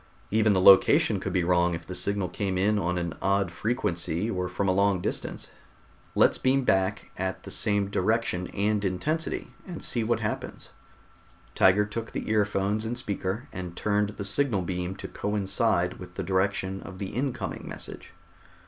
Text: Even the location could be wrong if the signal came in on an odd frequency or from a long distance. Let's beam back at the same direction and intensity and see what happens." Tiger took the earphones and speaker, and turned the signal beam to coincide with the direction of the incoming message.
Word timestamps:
Even 0.31 0.53
the 0.53 0.59
location 0.59 1.19
could 1.19 1.31
be 1.31 1.43
wrong 1.43 1.75
if 1.75 1.85
the 1.85 1.93
signal 1.93 2.27
came 2.27 2.57
in 2.57 2.79
on 2.79 2.97
an 2.97 3.13
odd 3.21 3.51
frequency 3.51 4.31
or 4.31 4.49
from 4.49 4.67
a 4.67 4.71
long 4.73 4.99
distance. 4.99 5.51
Let's 6.15 6.39
beam 6.39 6.63
back 6.63 7.11
at 7.17 7.43
the 7.43 7.51
same 7.51 7.87
direction 7.87 8.47
and 8.47 8.83
intensity 8.83 9.51
and 9.67 9.83
see 9.83 10.03
what 10.03 10.19
happens." 10.21 10.69
Tiger 11.53 11.85
took 11.85 12.13
the 12.13 12.31
earphones 12.31 12.83
and 12.83 12.97
speaker, 12.97 13.47
and 13.53 13.75
turned 13.77 14.09
the 14.09 14.23
signal 14.25 14.63
beam 14.63 14.95
to 14.95 15.07
coincide 15.07 15.99
with 15.99 16.15
the 16.15 16.23
direction 16.23 16.81
of 16.81 16.97
the 16.97 17.09
incoming 17.11 17.69
message. 17.69 18.13